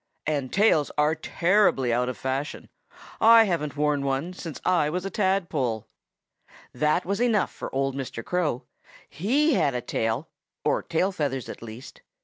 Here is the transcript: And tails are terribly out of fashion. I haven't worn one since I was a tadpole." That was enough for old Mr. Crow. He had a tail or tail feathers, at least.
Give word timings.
And 0.25 0.51
tails 0.51 0.89
are 0.97 1.13
terribly 1.13 1.93
out 1.93 2.09
of 2.09 2.17
fashion. 2.17 2.69
I 3.19 3.43
haven't 3.43 3.77
worn 3.77 4.03
one 4.03 4.33
since 4.33 4.59
I 4.65 4.89
was 4.89 5.05
a 5.05 5.11
tadpole." 5.11 5.85
That 6.73 7.05
was 7.05 7.19
enough 7.21 7.53
for 7.53 7.69
old 7.75 7.93
Mr. 7.95 8.25
Crow. 8.25 8.63
He 9.07 9.53
had 9.53 9.75
a 9.75 9.81
tail 9.81 10.27
or 10.65 10.81
tail 10.81 11.11
feathers, 11.11 11.49
at 11.49 11.61
least. 11.61 12.01